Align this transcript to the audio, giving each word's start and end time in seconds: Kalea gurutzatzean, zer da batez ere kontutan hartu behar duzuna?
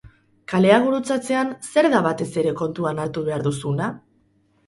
Kalea 0.51 0.77
gurutzatzean, 0.85 1.51
zer 1.73 1.89
da 1.95 2.01
batez 2.07 2.29
ere 2.43 2.55
kontutan 2.61 3.01
hartu 3.05 3.25
behar 3.27 3.45
duzuna? 3.49 3.93